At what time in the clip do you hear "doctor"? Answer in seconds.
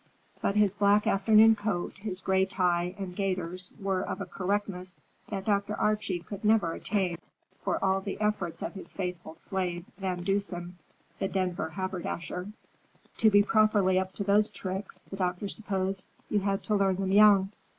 15.17-15.47